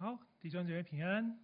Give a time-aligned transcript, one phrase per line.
[0.00, 1.36] 好，弟兄姐妹平安。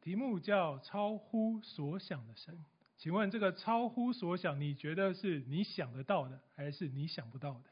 [0.00, 2.64] 题目叫“超乎所想的神”。
[2.96, 7.64] 请问这个“超乎所想”，你觉得是你想得到的，还是你想不到的？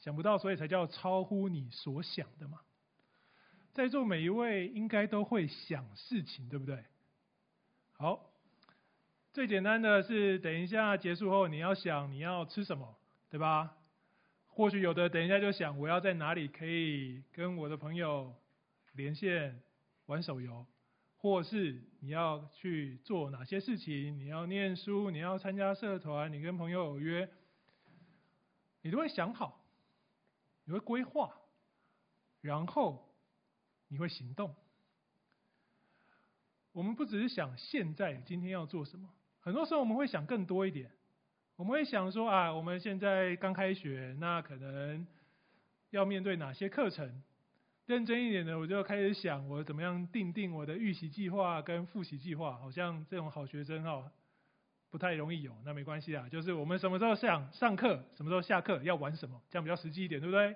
[0.00, 2.60] 想不到，所以才叫超乎你所想的嘛。
[3.72, 6.84] 在座每一位应该都会想事情，对不对？
[7.92, 8.32] 好，
[9.32, 12.98] 最简单的是，等一下结束后，你要想你要吃什么，
[13.30, 13.76] 对吧？
[14.58, 18.34] 或许有的等一下就想我要在哪里可以跟我的朋友
[18.94, 19.62] 连线。
[20.06, 20.66] 玩手游，
[21.18, 24.18] 或是你要去做哪些事情？
[24.18, 27.28] 你要念书，你要参加社团，你跟朋友有约，
[28.80, 29.62] 你都会想好，
[30.64, 31.38] 你会规划，
[32.40, 33.14] 然后
[33.88, 34.56] 你会行动。
[36.72, 40.90] 我们不只是想现在今天要做什么，很多时候我们会想更多一点。
[41.58, 45.04] 我们会想说啊，我们现在刚开学，那可能
[45.90, 47.20] 要面对哪些课程？
[47.86, 52.56] 认真一点的，我就开始想我怎么样定定我的预习计划跟复习计划。
[52.58, 54.08] 好像这种好学生哦，
[54.88, 55.52] 不太容易有。
[55.64, 60.54] 那没关系啊，就是我们什么时候上上课，什么时候下课，要玩什么，这样比较实际一点，对不对？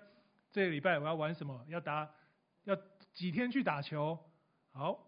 [0.53, 1.64] 这个礼拜我要玩什么？
[1.66, 2.09] 要打，
[2.62, 2.77] 要
[3.12, 4.16] 几天去打球？
[4.70, 5.05] 好。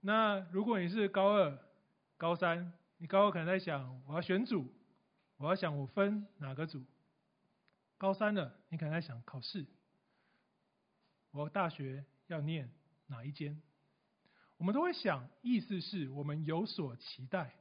[0.00, 1.56] 那如果你是高二、
[2.16, 2.72] 高三，
[3.04, 4.72] 你高二可能在想我要选组，
[5.36, 6.82] 我要想我分哪个组。
[7.98, 9.66] 高三了，你可能在想考试。
[11.30, 12.70] 我大学要念
[13.08, 13.60] 哪一间？
[14.56, 17.54] 我们都会想，意思是我们有所期待，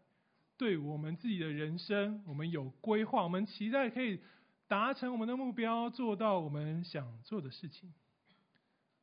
[0.55, 4.21] 对我们自己的人生，我们有规划，我们期待可以
[4.69, 7.93] 达成我们的目标，做到我们想做的事情。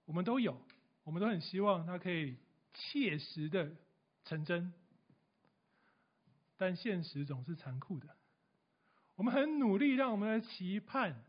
[0.07, 0.59] 我们都有，
[1.05, 2.39] 我们都很希望它可以
[2.73, 3.77] 切实的
[4.25, 4.73] 成真，
[6.61, 8.15] 但现实总是残酷的。
[9.15, 11.25] 我们很努力，让我们的期盼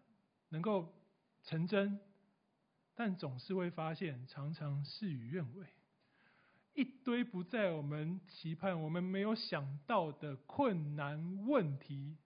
[0.49, 0.93] 能够
[1.43, 2.01] 成真。
[2.95, 5.65] 但总是会发现，常常事与愿违，
[6.73, 12.17] 一堆不在我们期盼、我们没有想到的困难问题，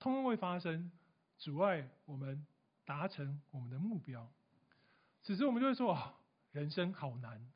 [0.00, 0.90] 通通会发生，
[1.38, 2.44] 阻碍我们
[2.84, 4.28] 达成我们的目标。
[5.22, 6.14] 此时我们就会说：“，
[6.50, 7.48] 人生好难。”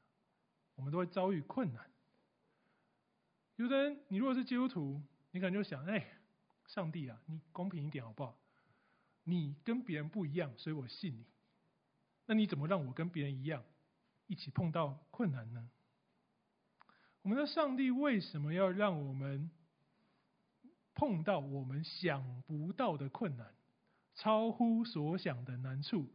[0.77, 1.91] 我们都会遭遇困难。
[3.57, 5.01] 有的人，你如果是基督徒，
[5.31, 6.07] 你可能就想：“哎，
[6.67, 8.37] 上帝啊，你公平一点好不好？
[9.23, 11.25] 你跟别人不一样，所以我信你。”
[12.27, 13.63] 那你怎么让我跟别人一样，
[14.27, 15.71] 一起碰到困难呢？
[17.23, 19.51] 我们的上帝为什么要让我们
[20.95, 23.55] 碰到我们想不到的困难，
[24.15, 26.13] 超乎所想的难处，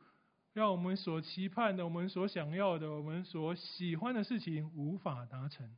[0.51, 5.73] 让我们所期盼的、我们所想要的、我们所喜欢的事情无法达成？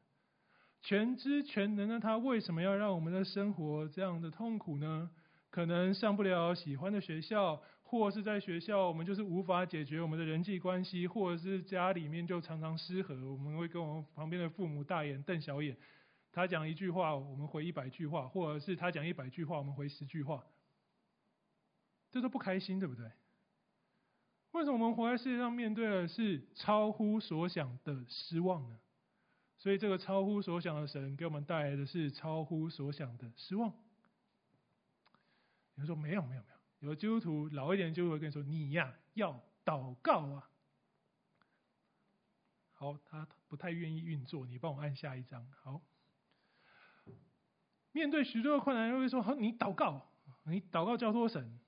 [0.82, 5.10] 全知全能的他为什么要让我们的生活这样的痛苦呢？
[5.50, 15.78] 可能上不了喜欢的学校，或是在学校我们就是无法解决我们的人际关系，或者是家里面就常常失和，我们会跟我们旁边的父母大眼瞪小眼。
[16.32, 20.42] 他讲一句话，我们回一百句话，或者是他讲一百句话，我们回十句话，
[22.12, 23.12] 这都不开心，对不对？
[24.54, 28.78] 为什么我们活在世界上面对的是超乎所想的失望呢？
[29.62, 33.70] 所以这个超乎所想的神给我们带来的是超乎所想的失望。
[33.70, 33.76] 有
[35.76, 36.48] 人说没有没有没
[36.80, 40.50] 有，有的基督徒老一点就会跟你说，你呀要祷告啊。
[42.74, 45.48] 好，他不太愿意运作，你帮我按下一张。
[45.62, 45.80] 好，
[47.92, 50.10] 面对许多的困难，又会说好，你祷告，
[50.46, 51.60] 你祷告交托神。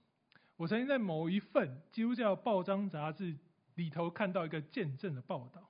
[0.55, 3.37] 我曾经在某一份基督教报章杂志
[3.75, 5.69] 里头看到一个见证的报道，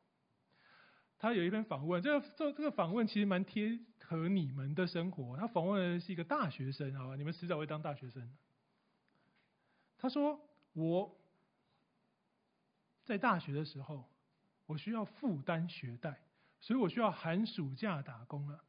[1.24, 5.38] 他有一篇访问，这个这这个访问其实蛮贴合你们的生活。
[5.38, 7.16] 他访问的是一个大学生，好吧？
[7.16, 8.30] 你们迟早会当大学生。
[9.98, 10.38] 他说
[10.76, 11.18] ：“我
[13.06, 14.04] 在大学的时候，
[14.66, 16.20] 我需要负担学贷，
[16.60, 18.62] 所以我需要寒暑假打工了。”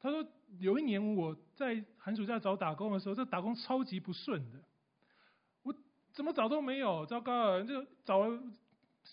[0.00, 0.26] 他说
[0.60, 4.58] ：“有一年我在寒暑假找打工的时候，这打工超级不顺的，
[5.62, 5.74] 我
[6.14, 8.42] 怎么找都没有，糟糕了，就找了。”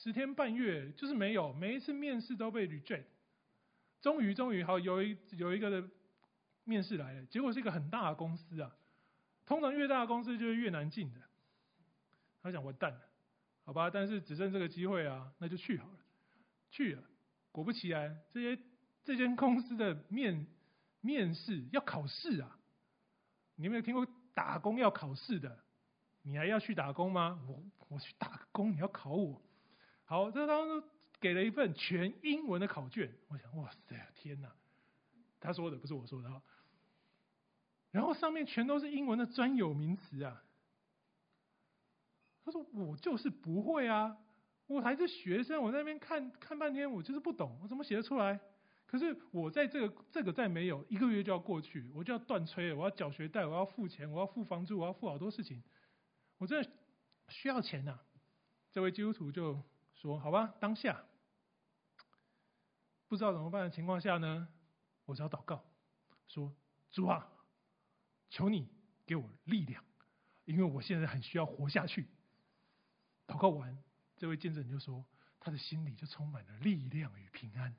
[0.01, 3.05] 十天半月就是没有，每一次面试都被 reject。
[4.01, 5.89] 终于，终于好有一有一个的
[6.63, 8.75] 面试来了，结果是一个很大的公司啊。
[9.45, 11.21] 通常越大的公司就是越难进的。
[12.43, 13.01] 他想完蛋了，
[13.63, 15.97] 好吧，但是只剩这个机会啊，那就去好了。
[16.69, 17.03] 去了，
[17.51, 18.61] 果不其然，这些
[19.03, 20.45] 这间公司的面
[21.01, 22.59] 面试要考试啊。
[23.55, 25.63] 你有没有听过打工要考试的？
[26.21, 27.39] 你还要去打工吗？
[27.47, 29.41] 我我去打工，你要考我？
[30.05, 30.83] 好，这当中
[31.19, 33.11] 给了一份全英文的考卷。
[33.27, 34.51] 我想，哇塞，天哪！
[35.39, 36.41] 他说的不是我说的。
[37.91, 40.43] 然后上面全都是英文的专有名词啊。
[42.43, 44.17] 他说：“我就是不会啊，
[44.67, 48.39] 我还是学生，我在那边看看半天，我就是不懂，我怎么写得出来？
[48.85, 55.63] 可是我在这个这个再没有一个月就要过去，我就要断炊，我要缴学贷，我要付钱，我要付房租，我要付好多事情，
[56.37, 56.69] 我真的
[57.29, 58.03] 需要钱呐、啊。”
[58.71, 59.63] 这位基督徒就
[60.05, 61.03] 说：“好吧，当下
[63.07, 64.47] 不知道怎么办的情况下呢，
[65.05, 65.65] 我只要祷告，
[66.27, 66.53] 说
[66.91, 67.27] 主啊，
[68.29, 68.69] 求你
[69.07, 69.83] 给我力量，
[70.43, 72.07] 因为我现在很需要活下去。”
[73.25, 73.75] 祷告完，
[74.15, 75.03] 这位见证人就说
[75.41, 77.75] ：“他的心里就充满了力量与平安，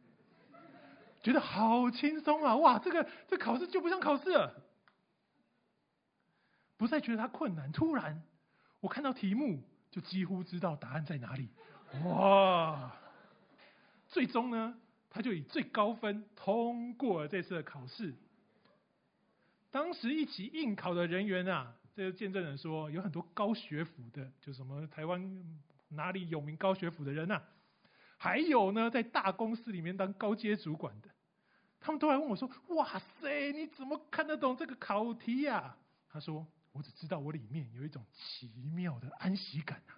[1.22, 2.56] 觉得好轻松啊！
[2.56, 4.64] 哇，这个这考试就不像考试了，
[6.76, 7.70] 不再觉得它困难。
[7.70, 8.20] 突然，
[8.80, 9.62] 我看到题目，
[9.92, 11.50] 就几乎知道答案在哪里。
[12.04, 12.92] 哇！
[14.08, 14.76] 最终呢，
[15.10, 18.14] 他就以最高分通过了这次的考试。
[19.70, 25.42] 当时一起应考的人员啊。”这个见证人说，有很多高学府的，就什么台湾
[25.88, 27.42] 哪里有名高学府的人呐、啊，
[28.18, 31.08] 还有呢，在大公司里面当高阶主管的，
[31.80, 35.78] 他们都来问我说：“哇塞，你怎么看得懂这个考题呀、啊？”
[36.12, 39.96] 他说：“我只知道我里面有一种奇妙的安息感啊，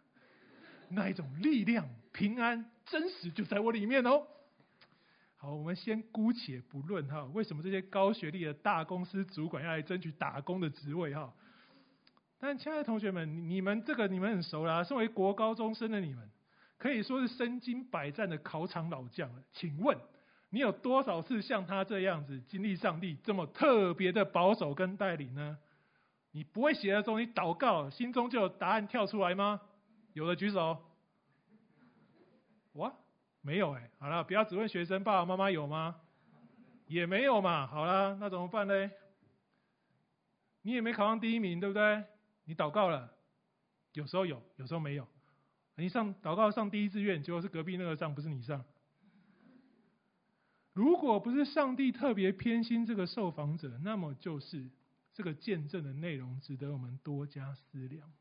[0.90, 4.26] 那一种力量、平安、真实就在我里面哦。”
[5.40, 11.32] 好，我们先姑且不论哈，为什么这些高学历的大公司主管要来争取打工的职位哈？
[12.40, 14.82] 但亲爱的同学们，你们这个你们很熟啦。
[14.82, 16.28] 身为国高中生的你们，
[16.76, 19.42] 可以说是身经百战的考场老将了。
[19.52, 19.96] 请问，
[20.50, 25.58] 你有多少次像他这样子经历上帝这么特别的保守跟带领呢？
[26.32, 29.60] 你不会写的时候，你祷告，心中就有答案跳出来吗？
[30.18, 30.76] 有的举手。
[32.72, 32.92] 哇，
[33.40, 35.94] 没有哎、好了，不要只问学生，爸爸妈妈有吗？
[36.88, 37.68] 也没有嘛。
[37.68, 38.90] 好了，那怎么办呢？
[40.62, 42.02] 你也没考上第一名，对不对？
[42.46, 43.14] 你祷告了，
[43.92, 45.06] 有时候有，有时候没有。
[45.76, 48.64] 你上祷告上第一志愿，结果是隔壁那个上，不是你上。
[50.72, 54.68] 如果不是上帝特别偏心这个受访者，那么就是
[55.12, 58.12] 这个见证的内容值得我们多加思量。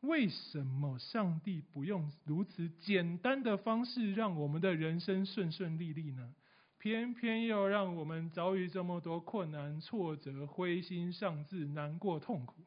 [0.00, 6.34] 为什么上帝不用如此简单的方式，让我们的人生顺顺利利呢？
[6.78, 12.64] 偏偏要让我们遭遇这么多困难、挫折、灰心丧志、难过、痛苦。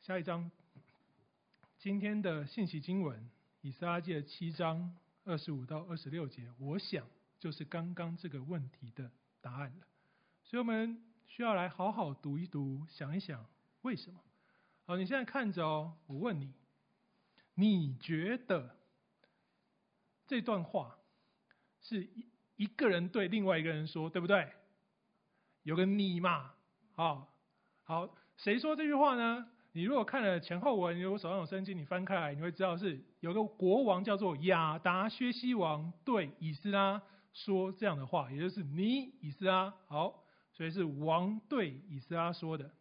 [0.00, 0.50] 下一章，
[1.78, 3.28] 今天的信息经文，
[3.60, 7.06] 以斯拉记七章二十五到二十六节，我想
[7.38, 9.10] 就是刚刚这个问题的
[9.42, 9.86] 答案了。
[10.42, 13.44] 所以我们需要来好好读一读，想一想
[13.82, 14.18] 为什么。
[14.90, 16.52] 好，你现在看着哦，我问你，
[17.54, 18.74] 你觉得
[20.26, 20.98] 这段话
[21.80, 22.26] 是一
[22.56, 24.52] 一个人对另外一个人说，对不对？
[25.62, 26.54] 有个你嘛，
[26.96, 27.32] 好，
[27.84, 29.46] 好，谁说这句话呢？
[29.70, 37.00] 你如果看了前后文，如果手上有圣经，你翻开来，你会知道是有个国王叫做亚达薛西王对以斯拉
[37.32, 42.72] 说这样的话，也就是你以斯拉，好，所以是王对以斯拉说的。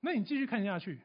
[0.00, 1.02] 那你继续看下去。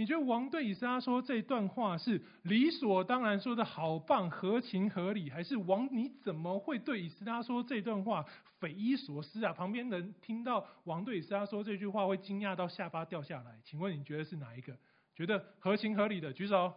[0.00, 8.24] 你觉得王对以斯拉说这段话是理所当然说的好棒，合情合理，还是王你怎么会对以斯拉说这段话
[8.60, 9.52] 匪夷所思啊？
[9.52, 13.60] 旁边人听到王对以斯拉说这句话会惊讶到下巴掉下来。
[13.62, 14.74] 请问你觉得是哪一个？
[15.14, 16.72] 觉得合情合理的举手。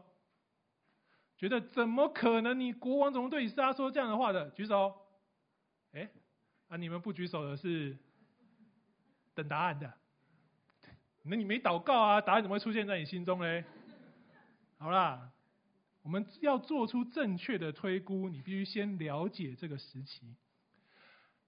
[1.37, 2.59] 觉得怎么可能？
[2.59, 4.93] 你国王怎么对以斯拉说这样的话的举手。
[5.93, 6.09] 哎，
[6.67, 7.97] 啊你们不举手的是
[9.33, 9.93] 等答案的。
[11.25, 12.21] 那你没祷告啊？
[12.21, 13.63] 答案怎么会出现在你心中呢？
[14.77, 15.31] 好啦，
[16.01, 20.35] 我们要做出正确的推估，你必须先了解这个时期。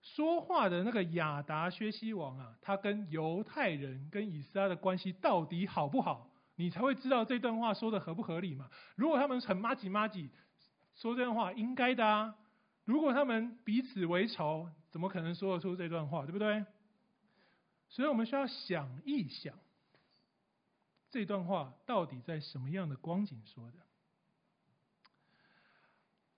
[0.02, 6.30] 说话的那个亚达薛西王啊，他跟犹太人跟以色列的关系到底好不好？
[6.56, 8.70] 你才会知道这段话说的合不合理嘛。
[8.96, 10.30] 如果他们很麻吉麻吉，
[10.96, 12.34] 说这段话应该的啊。
[12.86, 16.24] 如果他们彼此为仇，怎么可能说得出这段话？
[16.26, 16.64] 对不对？
[17.90, 19.54] 所以我们需要想一想。
[21.16, 23.78] 这段话到底在什么样的光景说的？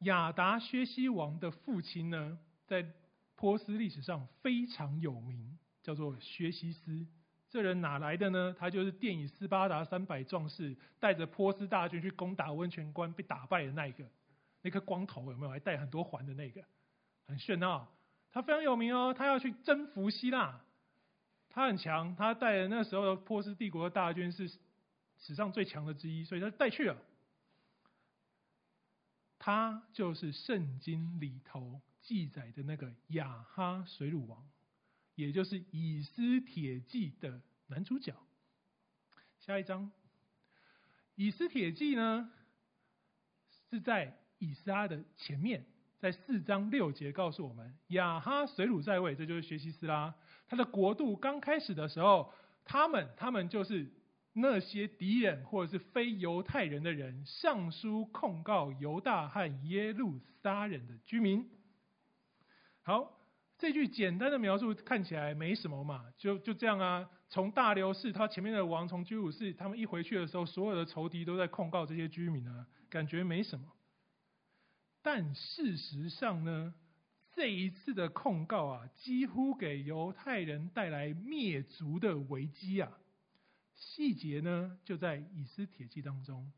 [0.01, 2.85] 亚达薛西王的父亲呢，在
[3.35, 7.07] 波斯历史上非常有名，叫做薛西斯。
[7.49, 8.55] 这人哪来的呢？
[8.59, 14.05] 他就是电影《斯巴达三百壮士》带着波斯大军去攻打温泉关被打败的那一个，
[14.61, 15.51] 那颗光头有没有？
[15.51, 16.63] 还带很多环的那个，
[17.25, 17.89] 很炫啊！
[18.29, 20.61] 他非常有名哦，他要去征服希腊，
[21.49, 24.47] 他很强，他带的那时候的波斯帝国的大军是。
[25.19, 26.97] 史上最强的之一，所以他带去了。
[29.39, 34.49] 他就是圣经里头记载的那个亚哈水鲁王，
[35.15, 38.15] 也就是以斯铁记的男主角。
[39.39, 39.91] 下一章，
[41.15, 42.29] 以斯铁记呢
[43.69, 45.65] 是在以斯拉的前面，
[45.99, 50.13] 在四章六节告诉我们，亚哈水鲁在位，这就是学习斯拉。
[50.47, 52.33] 他的国度刚开始的时候，
[52.65, 53.89] 他们他们就是
[54.37, 61.49] 那些敌人或者是非犹太人的人，上书控告犹大和耶路撒冷的居民。
[62.83, 63.13] 好。
[63.59, 67.09] 这句简单的描述看起来没什么嘛，就就这样啊。
[67.27, 73.65] 从大流士他前面的王，从居鲁士他们一回去的时候，所有的仇敌都在控告这些居民啊，感觉没什么。
[75.01, 76.71] 但事实上呢，
[77.33, 82.91] 这一次的控告啊，几乎给犹太人带来灭族的危机啊。
[83.77, 86.51] 细节呢，就在以斯帖记当中。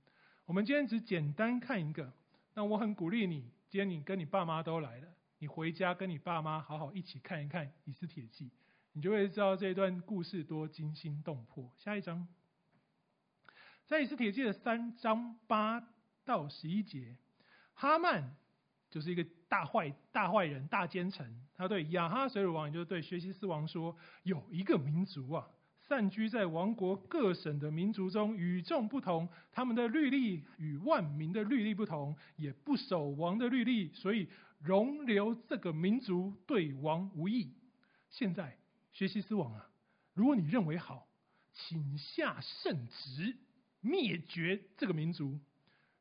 [0.45, 2.11] 我们今天只简单看一个，
[2.53, 5.07] 那我很鼓励你，今天你跟你爸妈都来了。
[5.38, 8.45] 你回家跟你爸妈好好一起看一看《以斯帖记》，
[8.93, 11.71] 你就会知道这段故事多惊心动魄。
[11.77, 12.27] 下一章，
[13.85, 15.85] 在《以斯帖记》的三章八
[16.25, 17.17] 到十一节，
[17.73, 18.35] 哈曼
[18.89, 25.49] 就是一个大坏大坏人、大奸臣，他对亚哈随鲁王，也就是对薛西斯王说：“有一个民族啊，
[25.89, 34.29] 散居在王国各省的民族中，与众不同，他们的律例与万民的律例不同，也不守王的律例，所以。”
[34.62, 37.53] 容留这个民族对王无益。
[38.10, 38.58] 现在，
[38.91, 39.69] 薛西斯王啊，
[40.13, 41.08] 如果你认为好，
[41.53, 43.38] 请下圣旨
[43.79, 45.39] 灭绝这个民族。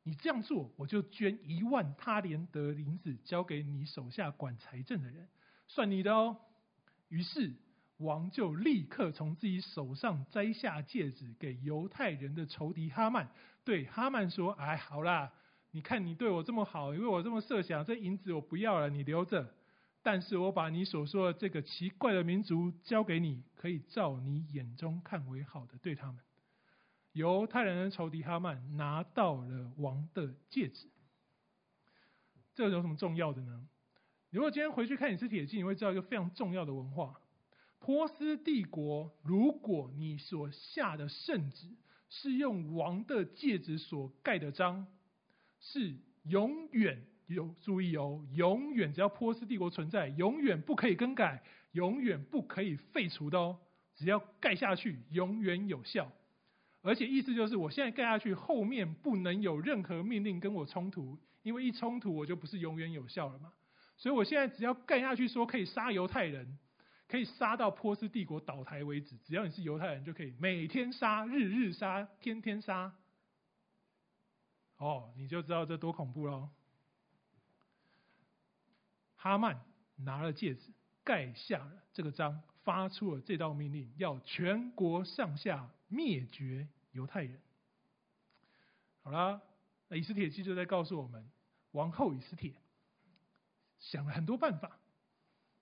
[0.02, 5.28] 你这样做，我就捐一万他连德银子交给你手下管财政的人，
[5.68, 6.36] 算你的哦。
[7.10, 7.54] 于是，
[7.98, 13.28] 王就立刻从自己手上摘下戒指，给犹太人的仇敌哈曼，
[13.64, 15.32] 对哈曼说：“哎，好啦。”
[15.70, 19.54] 你看你对我这么好，因为我这么设想，这银子我不要了，你留着。
[20.02, 26.16] 但是我把你所说的这个奇怪的民族交给你，可以照你眼中看为好的对他们。
[27.12, 30.88] 犹太人的仇敌哈曼拿到了王的戒指，
[32.54, 33.68] 这有什么重要的呢？
[34.30, 37.20] 如果今天回去看以斯帖记，你会知道一个非常重要的文化：
[37.80, 41.66] 波斯帝国，如果你所下的圣旨
[42.08, 44.86] 是用王的戒指所盖的章。
[45.60, 51.42] 是永远有注意哦，永远只要波斯帝国存在，永远不可以更改，
[51.72, 53.58] 永远不可以废除的哦。
[53.96, 56.12] 只要盖下去，永远有效。
[56.80, 63.52] 而且意思就是，我现在盖下去，后面不能有任何命令跟我冲突，因为一冲突，我就不是永远有效了嘛。
[63.96, 66.56] 所以我现在只要盖下去，说可以杀犹太人，
[67.08, 69.16] 可以杀到波斯帝国倒台为止。
[69.24, 72.94] 只要你是犹太人，就可以每天杀，日日杀，天天杀。
[74.76, 76.50] 哦，你就知道这多恐怖喽！
[79.16, 79.60] 哈曼
[79.96, 80.70] 拿了戒指，
[81.02, 87.40] 盖下了这个章，发出了这道命令，要全国上下灭绝犹太人。
[89.02, 89.40] 好啦，
[89.88, 91.28] 那以斯帖记就在告诉我们，
[91.72, 92.52] 王后以斯帖
[93.80, 94.77] 想了很多办法，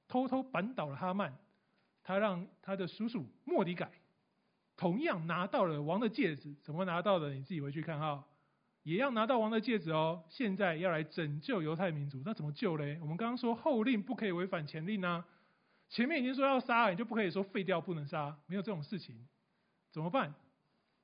[0.08, 1.32] 偷偷扳倒了哈曼，
[2.02, 3.90] 他让他的叔叔莫迪改
[4.76, 7.32] 同样拿到了王的戒指，怎么拿到的？
[7.34, 8.25] 你自己回去看哈。
[8.82, 10.22] 也要拿到王的戒指哦！
[10.28, 12.96] 现在要来拯救犹太民族，那怎么救嘞？
[13.00, 15.26] 我们刚刚说后令不可以违反前令啊，
[15.88, 19.26] 前面已经说要杀，你就不可以说废掉不能杀，没有这种事情，
[19.90, 20.32] 怎么办？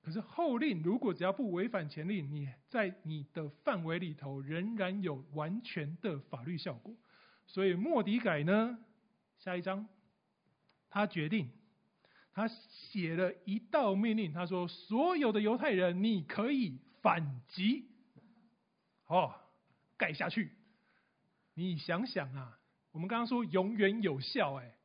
[0.00, 6.94] 可是后令如果只要不违反前令，你在你的范围里头仍然有完全的法律效果。
[7.48, 8.78] 所以莫迪改呢，
[9.42, 9.86] 下一章，
[10.88, 11.50] 他决定，
[12.32, 16.80] 他写了一道命令，他说所有的犹太人，你可以。
[17.02, 17.90] 反击，
[19.08, 19.34] 哦，
[19.96, 20.52] 盖下去。
[21.54, 22.60] 你想想啊，
[22.92, 24.76] 我们刚刚说永远有效，哎，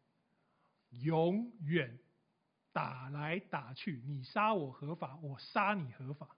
[0.89, 1.99] 永远
[2.73, 6.35] 打来打去，你杀我合法，我杀你合法。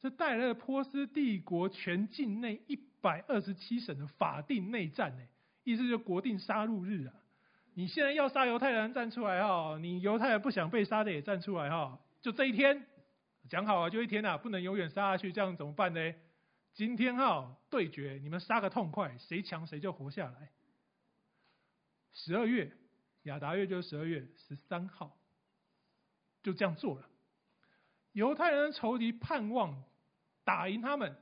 [0.00, 5.28] 这带来了波斯帝国全境内一百二十七省的法定内战，哎，
[5.64, 7.14] 意思就是国定杀戮日啊。
[7.74, 9.78] 你现在要杀犹太人，站出来哈！
[9.78, 11.98] 你犹太人不想被杀的也站出来哈！
[12.20, 12.86] 就这一天。
[13.48, 16.14] 讲好啊，就一天啊，不能永远杀下去，这样怎么办呢？
[16.74, 20.50] 今天哈对决，你们杀个痛快，谁强谁就活下来。
[22.12, 22.70] 十二月，
[23.22, 25.16] 亚达月就是十二月十三号，
[26.42, 27.08] 就这样做了。
[28.12, 29.82] 犹太人的仇敌盼望
[30.44, 31.16] 打赢他们，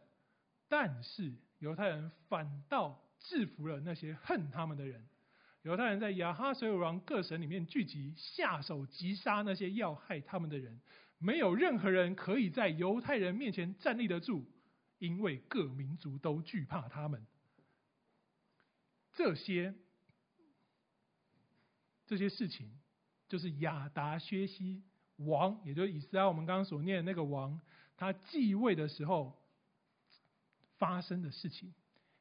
[0.69, 5.07] 但是犹太人反倒制服了那些恨他们的人。
[5.63, 10.81] 犹太人在亚哈随鲁王各省里面聚集，下手击杀那些要害他们的人。
[11.19, 14.47] 没有任何人可以在犹太人面前站立得住，
[14.99, 17.27] 因为各民族都惧怕他们。
[19.15, 19.75] 这些
[22.07, 22.71] 这些事情，
[23.29, 24.85] 就是亚达薛西
[25.17, 27.61] 王，也就是以斯拉我们刚刚所念的那个王，
[27.97, 29.37] 他继位的时候
[30.79, 31.75] 发生的事情。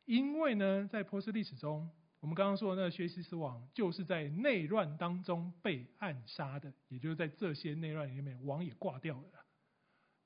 [0.08, 1.90] 因为呢，在波斯历史中，
[2.22, 9.46] 我们刚刚说的那个薛西斯王，就是在内乱当中被暗杀的，也就是在这些内乱里面，王也挂掉了。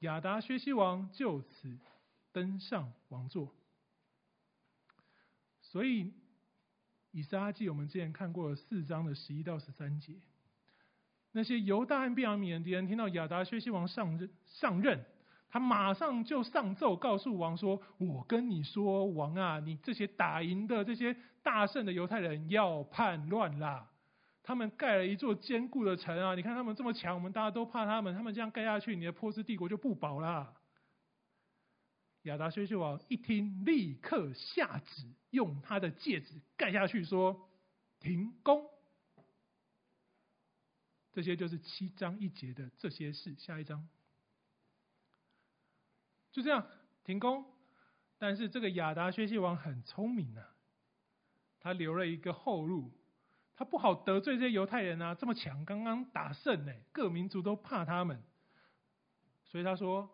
[0.01, 1.79] 亚达薛西王就此
[2.31, 3.51] 登上王座。
[5.63, 6.13] 所以，
[7.09, 10.13] 以撒记我们之前看过了四章的十一到十三节，
[11.31, 15.03] 那些犹大和便雅悯的敌人听到亚达薛西王上任上任，
[15.51, 23.91] 他马上就上奏告诉王说：“我跟你说，王啊，你这些打赢的这些大胜的犹太人要叛乱啦！
[24.43, 26.35] 他们盖了一座坚固的城啊！
[26.35, 28.15] 你看他们这么强，我们大家都怕他们。
[28.15, 30.53] 他们这样盖下去，你的波斯帝国就不保啦！”
[32.23, 37.49] 亚达薛西王一听，立刻下旨，用他的戒指盖下去，说
[37.99, 38.65] ：“停工。”
[41.11, 43.35] 这些就是七章一节的这些事。
[43.35, 43.85] 下一章，
[46.31, 46.67] 就这样
[47.03, 47.45] 停工。
[48.17, 50.55] 但是这个亚达薛西王很聪明啊，
[51.59, 52.91] 他留了一个后路，
[53.55, 58.21] 他不好得罪这些犹太人啊，这么强，刚刚打胜呢，各民族都怕他们，
[59.45, 60.09] 所以他说。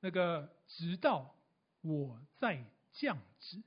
[0.00, 1.34] 那个直到
[1.80, 3.62] 我再降旨，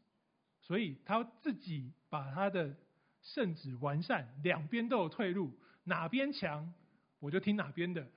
[0.61, 2.77] 所以他自己把他的
[3.23, 6.71] 圣旨完善，两边都有退路，哪边强
[7.17, 8.07] 我就听哪边的。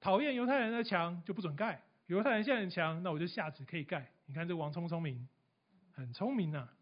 [0.00, 4.10] 讨厌犹太人的墙就不准盖，犹太人现在很强，那我就下旨可以盖。
[4.26, 5.26] 你看这王聪不聪明？
[5.92, 6.74] 很聪明呐、啊。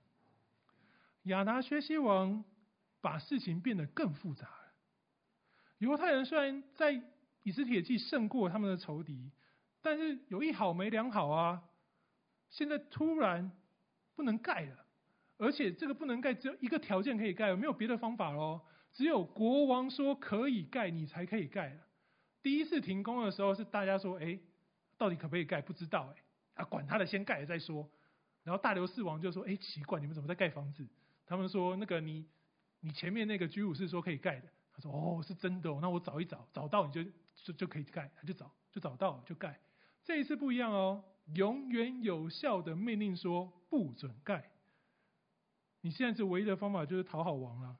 [1.24, 2.42] 亚达薛西王
[3.00, 4.72] 把事情变得更复杂了。
[5.78, 7.00] 犹太人虽然在
[7.42, 9.30] 以斯帖记胜过他们的仇敌。
[9.82, 11.62] 但是有一好没两好啊！
[12.50, 13.52] 现在突然
[14.16, 14.84] 不能盖了，
[15.38, 18.60] 而且这个不能盖只有一个条件可以盖，没有别的方法喽。
[18.92, 21.82] 只有国王说可以盖，你才可以盖了。
[22.42, 24.36] 第一次停工的时候是大家说，哎，
[24.96, 25.60] 到底可不可以盖？
[25.60, 26.22] 不知道哎，
[26.54, 27.88] 啊，管他的，先盖了再说。
[28.42, 30.86] 然后大流士王就说，哎，奇怪，你们怎么在盖房子？
[31.26, 32.26] 他们说，那个你
[32.80, 34.48] 你前面那个居鲁士说可以盖的。
[34.72, 37.02] 他说，哦，是真的哦，那我找一找，找到你就
[37.34, 39.58] 就就可以盖，他就找就找到就盖。
[40.04, 41.04] 这一次不一样哦，
[41.34, 44.50] 永远有效的命令说不准盖。
[45.80, 47.76] 你现在是唯一的方法就是讨好王了。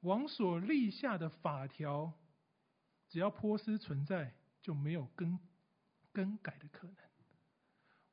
[0.00, 2.12] 王所立下的法条，
[3.08, 5.38] 只要波斯存在，就没有更
[6.12, 6.96] 更改的可能。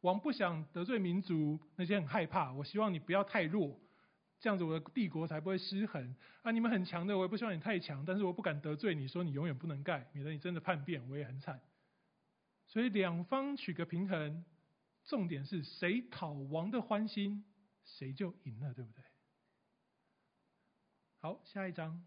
[0.01, 2.51] 王不想得罪民族，那些很害怕。
[2.53, 3.79] 我希望你不要太弱，
[4.39, 6.15] 这样子我的帝国才不会失衡。
[6.41, 11.61] 啊，你们很强的，我也不希望你太强，但是我不敢得罪你，说你永远不能盖，免得你真的叛变，我也很惨。
[12.67, 14.45] 所以两方取个平衡，
[15.03, 17.43] 重点是谁讨王的欢心，
[17.83, 19.03] 谁就赢了，对不对？
[21.17, 22.05] 好，下一章，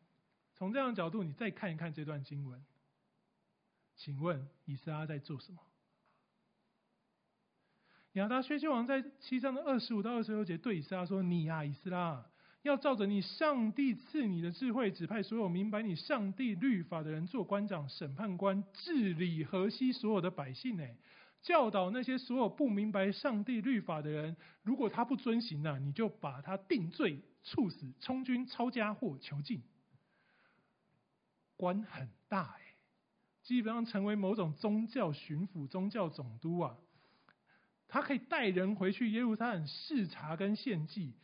[0.55, 2.64] 从这样角度，你再看一看这段经文，
[4.05, 5.61] 请问以斯拉在做什么？
[8.15, 12.27] 亚达薛西王在七章的二十五到二十六节对以斯拉说：“你呀、啊，以斯拉。”
[12.62, 20.77] 要照着你上帝赐你的智慧，指派所有明白你上帝律法的人做官长、审判官，治理河西所有的百姓。
[20.77, 20.85] 呢，
[21.41, 29.62] 教导那些所有不明白上帝律法的人，如果他不遵行呢，你就把他定罪、处死、充军、抄家或囚禁。
[31.57, 32.57] 官很大，
[33.42, 36.76] 基本上成为某种宗教巡抚、宗教总督啊。
[37.88, 41.14] 他可以带人回去耶路撒冷视察跟献祭。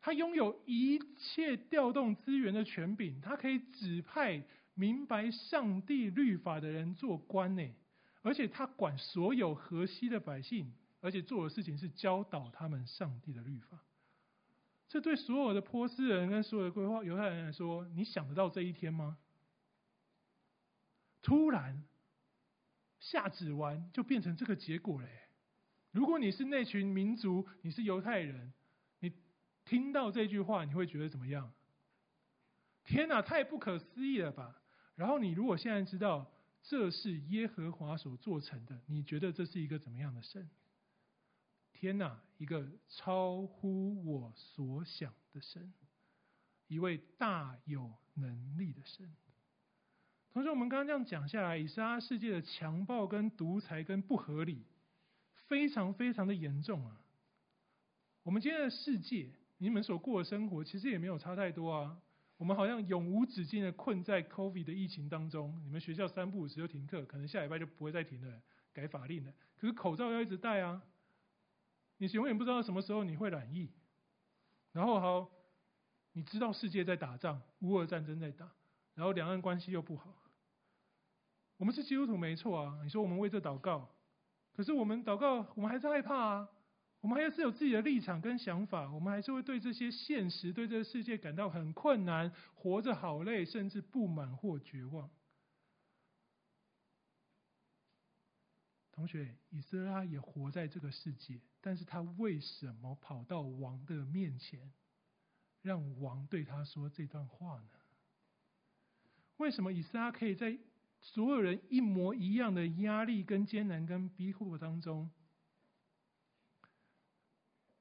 [0.00, 7.68] 他拥有一切调动资源的权柄，他可以指派明白上帝律法的人做官呢，
[8.22, 13.78] 而且他管所有河西的百姓，而且做的事情是教导他们上帝的律法。
[14.88, 19.16] 这对所有的波斯人跟所有的规划犹太人来说，你想得到这一天吗？
[21.26, 21.82] 突然
[23.00, 25.08] 下旨完就变成这个结果嘞！
[25.90, 28.52] 如果你是那群民族，你是犹太人。
[29.00, 29.12] 你
[29.64, 31.52] 听到这句话，你会觉得怎么样？
[32.84, 34.62] 天哪，太不可思议了吧！
[34.94, 36.30] 然后你如果现在知道
[36.62, 40.48] 这是耶和华所做成的，你觉得这是一个怎么样的神？
[41.72, 45.74] 天哪，一个超乎我所想的神，
[46.68, 49.12] 一位大有能力的神。
[50.36, 54.66] 同时，我们刚刚这样讲下来，以斯拉世界的强暴、跟独裁、跟不合理，
[55.48, 57.00] 非常非常的严重啊！
[58.22, 59.30] 我们今天的世界。
[59.56, 61.98] 你们所过的生活其实也没有差太多啊。
[62.36, 65.58] 我们好像永无止境的困在 COVID 的疫情当中。
[65.64, 68.42] 你们学校三不五时就停课，可能下礼拜就不会再停了，
[68.74, 69.32] 改法令了。
[69.56, 70.82] 可是口罩要一直戴啊。
[71.96, 73.70] 你永远不知道什么时候你会染疫。
[74.72, 75.30] 然后好，
[76.12, 78.52] 你知道世界在打仗，乌俄战争在打，
[78.92, 80.14] 然后两岸关系又不好。
[81.56, 82.80] 我们是基督徒没错啊。
[82.82, 83.88] 你说我们为这祷告，
[84.52, 86.48] 可是我们祷告，我们还是害怕啊。
[87.00, 95.08] 我们还是有自己的立场跟想法，我们还是会对这些现实、对这个世界感到很困难，活着好累，甚至不满或绝望。
[98.90, 104.72] 同学，以斯拉也活在这个世界，但是他为什么跑到王的面前，
[105.62, 107.68] 让王对他说这段话呢？
[109.36, 110.58] 为什么以斯拉可以在
[111.00, 115.10] 所有人一模一样的压力、跟艰难、跟逼迫当中？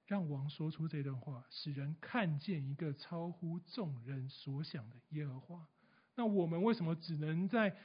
[0.05, 5.67] 让王说出这段话，使人看见一个超乎众人所想的耶和华。
[6.15, 7.75] 那我们为什么只能在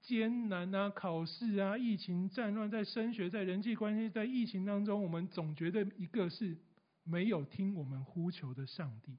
[0.00, 6.56] 艰难啊、考试啊、疫情、战乱、在升学、在人际关系、在疫情当中，我们总觉得一个是
[7.02, 9.18] 没有听我们呼求的上帝？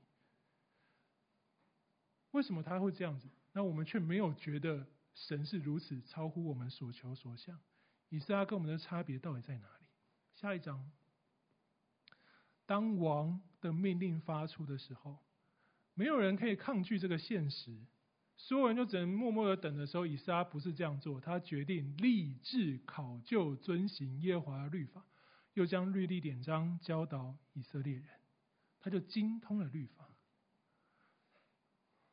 [2.32, 3.28] 为什么他会这样子？
[3.52, 7.60] 那我们却没有觉得神是如此超乎我们所求所想？
[8.10, 9.88] 以撒跟我们的差别到底在哪里？
[10.36, 10.92] 下一章。
[12.68, 15.18] 当王的命令发出的时候，
[15.94, 17.86] 没有人可以抗拒这个现实，
[18.38, 25.06] 所有人就只能默默的等的时候，以撒不是这样做，他决定立志考究遵行耶和华的律法，
[25.54, 28.08] 又将律例典章教导以色列人，
[28.80, 30.10] 他就精通了律法。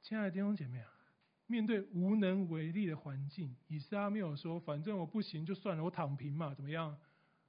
[0.03, 0.93] 亲爱的弟兄姐妹啊，
[1.53, 6.99] 面对无能为力的环境，以撒没有说，反正我不行就算了，我躺平嘛，怎么样？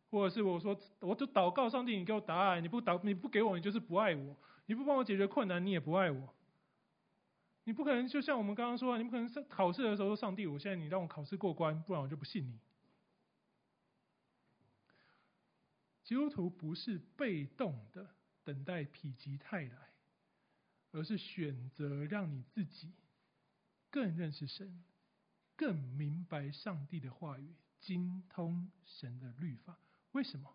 [0.10, 2.62] 或者是我说，我就祷告上帝，你给我答案。
[2.62, 4.36] 你不祷，你不给我，你就是不爱我。
[4.66, 6.36] 你不帮我解决困难，你也不爱我。
[7.64, 12.60] 你不可能就像我们刚刚说，你不可能是考试的时候说上帝，我现在你让我考试过关，不然我就不信你。
[16.04, 18.10] 基督徒不是被动的
[18.44, 19.94] 等待否极泰来，
[20.92, 22.92] 而是选择让你自己
[23.94, 24.84] 更认识神，
[25.56, 29.78] 更明白上帝的话语，精通神的律法。
[30.14, 30.52] 为什么？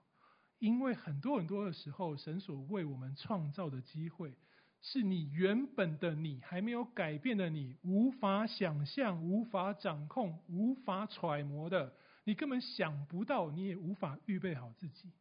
[0.58, 4.36] 因为很多很多的时候，神所为我们创造的机会，
[4.80, 15.12] 是你原本的你还没有改变的你，无法想象、无法掌控、无法揣摩的，你根本想不到，你也无法预备好自己。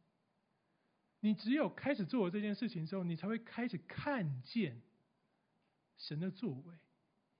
[1.20, 4.82] 你只有开始做了这件事情之后，你才会开始看见
[5.96, 6.74] 神的作为，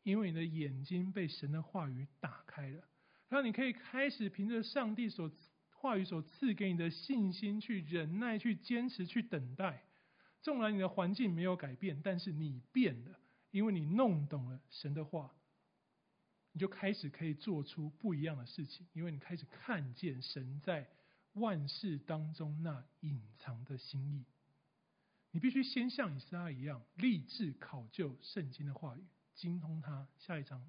[0.09, 2.83] 因为你的眼睛被神的话语打开了，
[3.29, 5.31] 然后你可以开始凭着上帝所。
[5.81, 9.85] 话语所赐给你的信心，去忍耐，去坚持，去等待。
[10.43, 13.17] 纵然你的环境没有改变，但是你变了，
[13.53, 15.33] 因为你弄懂了神的话，
[16.51, 18.89] 你就开始可以做出不一样的事情。
[18.93, 20.89] 因为你开始看见神在
[21.35, 24.25] 万事当中那隐藏的心意。
[25.31, 29.05] 你必须先像以斯拉一样，立志考究圣经的话语，
[29.39, 30.05] 精通它。
[30.19, 30.61] 下一章。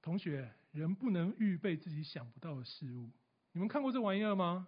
[0.00, 3.10] 同学，人不能预备自己想不到的事物。
[3.52, 4.66] 你们看过这玩意儿吗？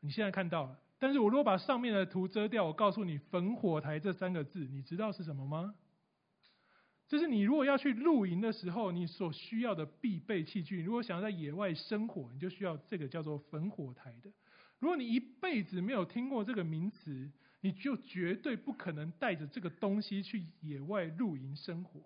[0.00, 5.74] 你现在看到了，但是我如果把上面的图遮掉，我告诉你“焚火台”这三个字，你知道是什么吗？
[7.08, 10.82] 这是你如果要去露营的时候，你所需要的必备器具。
[10.82, 14.30] 如果想要在野外生火，你就需要这个叫做焚火台的。
[14.78, 17.32] 如果你一辈子没有听过这个名词，
[17.66, 22.00] 你就绝对不可能带着这个东西去野外露营生火。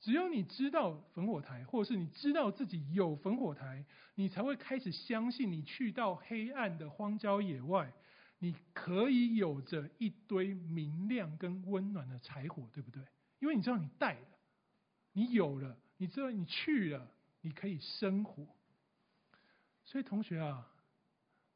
[0.00, 3.84] 只有你知道焚火台，或者是你知道自己有焚火台，
[4.16, 7.92] 你才会开始相信，你去到黑暗的荒郊野外，
[8.40, 13.04] 你可以有着一堆明亮跟温暖的柴火，对不对？
[13.38, 14.26] 因为你知道你带了，
[15.12, 17.08] 你有了，你知道你去了，
[17.42, 18.44] 你可以生火。
[19.84, 20.66] 所以同学啊。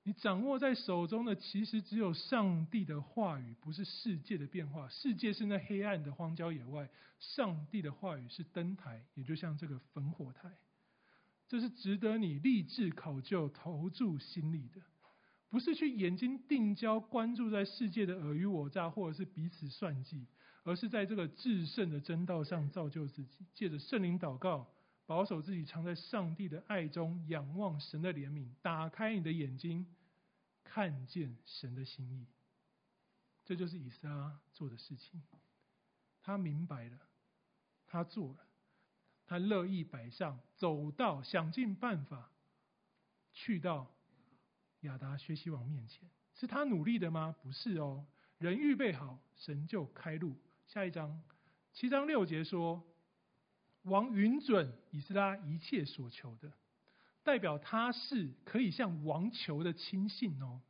[0.07, 4.87] 你掌握在手中的，其实只有上帝的话语，不是世界的变化。
[4.91, 10.53] 世界是那黑暗的荒郊野外，上帝的话语是灯台，也就像这个焚火台。
[11.49, 14.83] 这是值得你立志考究、投注心力的，
[15.49, 20.27] 不是去眼睛定焦、关注在世界的尔虞我诈，或者是彼此算计，
[20.65, 24.74] 而是在这个至圣的真道上造就自己，借着圣灵祷告。
[25.07, 29.87] 保守自己藏在上帝的爱中，仰望神的怜悯，打开你的眼睛，
[30.63, 32.27] 看见神的心意。
[33.45, 35.23] 这就是以撒做的事情。
[36.23, 36.99] 他明白了，
[37.87, 38.39] 他做了，
[39.27, 42.31] 他乐意摆上，走到想尽办法，
[43.35, 43.95] 去到
[44.81, 46.09] 亚达薛西王面前。
[46.33, 47.37] 是他努力的吗？
[47.43, 48.07] 不是哦，
[48.39, 50.35] 人预备好，神就开路。
[50.67, 51.23] 下一章
[51.75, 52.83] 七章六节说。
[53.85, 56.53] 王允准以斯拉一切所求的，
[57.23, 60.61] 代表他是可以向王求的亲信哦。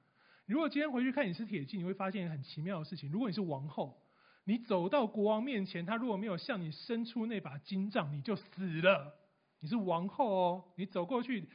[0.46, 3.11] 如果今天回去看《以斯铁记》，你会发现很奇妙的事情。
[3.11, 4.03] 如果你是王后，
[4.44, 9.14] 你走到国王面前，他如果没有向你伸出那把金杖，你就死了。
[9.61, 11.48] 你是王后哦，你走过去，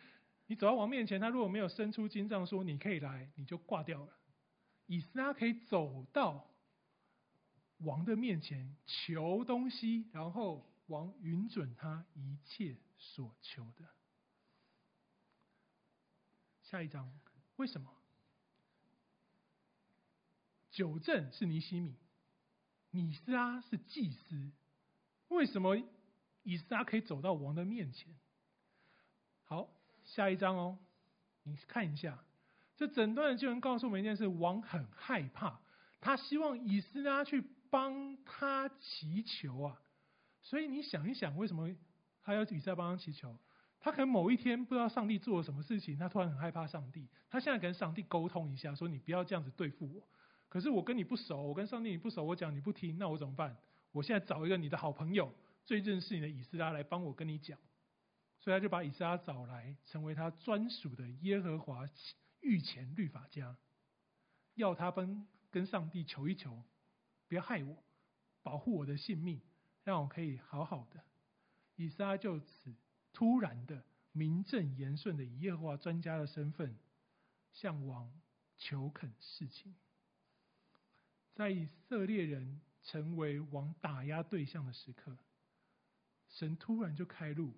[0.48, 4.14] 你走到王面前，他如果没有伸出金杖说你可以来，你就挂掉了。
[4.88, 6.50] 以斯拉可以走到
[7.80, 13.88] 王的面前求东西，然后王允准他一切所求的。
[16.64, 17.12] 下一章，
[17.56, 17.92] 为什么？
[20.72, 21.96] 九正是尼西米，
[22.92, 24.52] 以斯拉是祭司，
[25.30, 25.78] 为什么
[26.44, 28.16] 以斯拉可以走到王的面前？
[29.44, 29.70] 好，
[30.04, 30.80] 下一章哦，
[31.44, 32.24] 你看一下。
[32.78, 35.60] 这整段就能告诉我们一件事：王很害怕，
[36.00, 39.82] 他希望以斯拉去帮他祈求啊。
[40.42, 41.70] 所以你想一想，为什么
[42.22, 43.38] 他要以斯拉帮他祈求？
[43.80, 47.08] 他可能某一天不知道上帝做了什么事情，他突然很害怕上帝。
[47.30, 50.08] 他现在跟上帝沟通一下，说：“你不要这样子对付我。”
[50.50, 53.56] 可是我跟你不熟，我跟上帝你不熟，我讲你不听，那我怎么办？
[53.92, 57.58] 我现在找一个你的好朋友，最认识你的以斯拉来帮我跟你讲。
[58.40, 61.86] 所以他就把以斯拉找来，成为他专属的耶和华。
[62.42, 63.58] 御前律法家，
[64.56, 66.64] 要他跟跟上帝求一求，
[67.28, 67.84] 不要害我，
[68.42, 69.42] 保护我的性命，
[69.84, 71.04] 让我可以好好的。
[71.76, 72.76] 以撒就此
[73.14, 76.78] 突然的名正言顺的以耶和华专家的身份，
[77.54, 78.12] 向王
[78.58, 79.76] 求恳事情。
[81.36, 85.18] 在以色列人成为王打压对象的时刻，
[86.28, 87.54] 神突然就开路。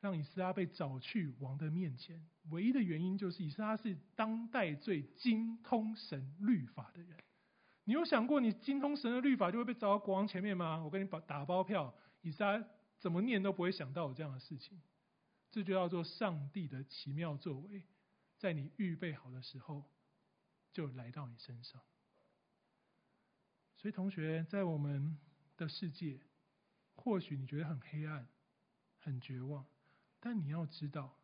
[0.00, 7.18] 让以撒被找去王的面前，唯一的原因就是以撒是当代最精通神律法的人。
[7.88, 10.84] 你有想过，你精通神的律法就会被找到国王前面吗？
[10.84, 12.62] 我跟你打包票，以撒
[12.98, 14.78] 怎么念都不会想到有这样的事情。
[15.50, 17.82] 这就叫做上帝的奇妙作为，
[18.36, 19.90] 在你预备好的时候，
[20.70, 21.80] 就来到你身上。
[23.78, 25.16] 所以，同学，在我们
[25.56, 26.20] 的世界，
[26.94, 28.28] 或许你觉得很黑暗，
[28.98, 29.64] 很绝望。
[30.20, 31.18] 但你要知道，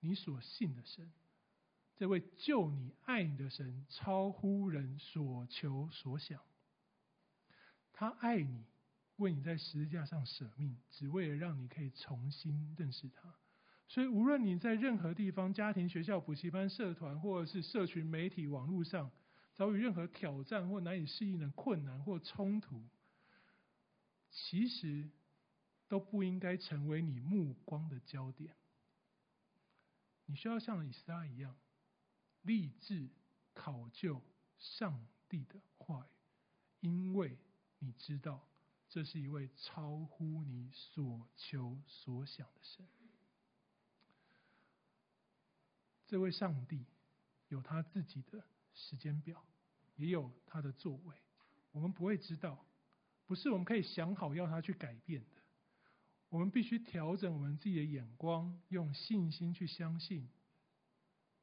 [0.00, 1.12] 你所信的神，
[1.96, 6.40] 这位救你、爱你的神，超乎人所求所想。
[7.92, 8.64] 他爱你，
[9.16, 13.34] 为你在十字架上舍命，只为了让你可以重新认识他。
[13.88, 19.10] 所以，无论你在任何地方，家庭、学校、补习班、社团，或者是社群媒体、网络上，
[19.54, 22.88] 遭遇任何挑战或难以适应的困难或冲突，
[24.30, 25.10] 其实。
[25.88, 28.56] 都不应该成为你目光的焦点。
[30.24, 31.56] 你需要像以斯拉一样，
[32.46, 33.10] 立志
[33.52, 34.22] 考究
[34.58, 37.36] 上帝的话语，因为
[37.80, 38.48] 你知道
[38.88, 42.86] 这是一位超乎你所求所想的神。
[46.06, 46.86] 这位上帝
[47.48, 49.44] 有他自己的时间表，
[49.96, 51.16] 也有他的作为，
[51.72, 52.64] 我们不会知道，
[53.26, 55.42] 不是我们可以想好要他去改变的。
[56.28, 60.28] 我们必须调整我们自己的眼光，用信心去相信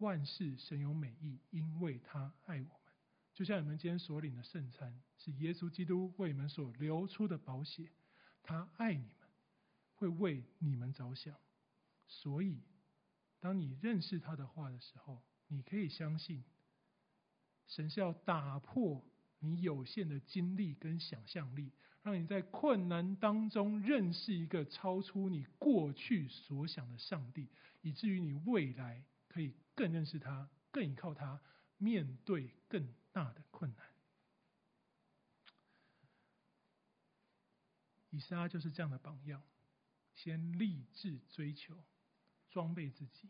[0.04, 2.94] 万事神有美意，因为他爱我们。
[3.34, 7.90] 就像你们今天所领的圣餐，是耶稣基督为你们所流出的宝血，
[8.44, 9.30] 他爱你们，
[9.96, 11.36] 会为你们着想。
[12.06, 12.62] 所以，
[13.40, 16.44] 当你认识他的话的时候，你可以相信，
[17.66, 19.04] 神是要打破
[19.40, 21.72] 你有限的精力跟想象力。
[22.04, 27.48] 让你在困难当中认识一个超出你过去所想的上帝，
[27.82, 31.42] 以至于你未来可以更认识他，更依靠他，
[31.78, 33.86] 面对更大的困难。
[38.10, 39.42] 以撒就是这样的榜样，
[40.14, 41.84] 先立志追求，
[42.52, 43.30] 装备自己，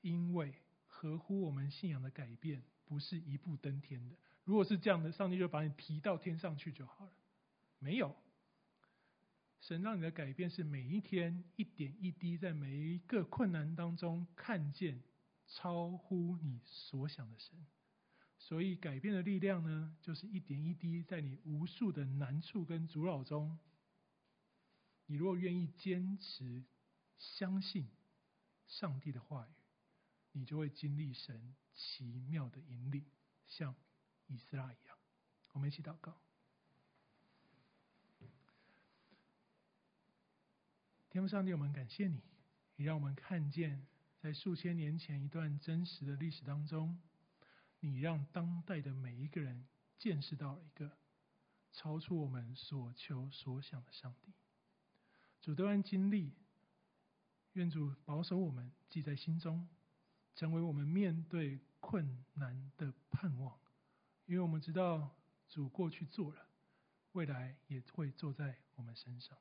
[0.00, 0.54] 因为
[0.86, 4.16] 合乎我们信仰的改变，不是一步登天的。
[4.44, 7.12] 如果是这样的，上帝就把你提到天上去就好了。
[7.80, 8.14] 没有，
[9.62, 15.02] 神让你的改变是每一天一点一滴，在每一个困难当中看见
[15.46, 17.66] 超乎你所想的神。
[18.36, 23.58] 所以改变的力量呢，就是一点一滴在你无数的难处跟阻扰中，
[25.06, 26.64] 你若愿意坚持
[27.16, 27.88] 相信
[28.66, 29.52] 上帝的话语，
[30.32, 33.06] 你就会经历神奇妙的引领，
[33.46, 33.74] 像。
[34.28, 34.96] 以斯拉一样，
[35.52, 36.18] 我们一起祷告。
[41.12, 42.22] 天父上帝，我们感谢你，
[42.76, 43.86] 也让我们看见
[44.18, 46.98] 在数千年前一段真实的历史当中，
[47.80, 49.66] 你让当代的每一个人
[49.98, 50.90] 见识到了一个
[51.70, 54.32] 超出我们所求所想的上帝。
[55.42, 56.32] 主这段经历，
[57.52, 59.68] 愿主保守我们记在心中，
[60.34, 63.60] 成为我们面对困难的盼望。
[64.24, 65.14] 因为我们知道，
[65.46, 66.48] 主过去做了，
[67.12, 69.36] 未来也会做在我们身上。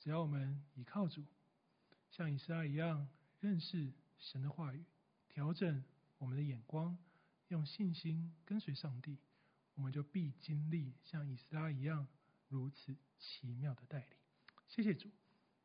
[0.00, 1.22] 只要我们倚靠主，
[2.10, 3.06] 像以斯拉一样
[3.38, 4.82] 认识神的话语，
[5.28, 5.84] 调整
[6.16, 6.96] 我们的眼光，
[7.48, 9.18] 用信心跟随上帝，
[9.74, 12.08] 我们就必经历像以斯拉一样
[12.48, 14.16] 如此奇妙的带领。
[14.68, 15.10] 谢谢主，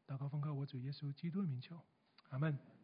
[0.06, 1.82] 祷告奉靠我主耶稣基督的名求，
[2.28, 2.75] 阿门。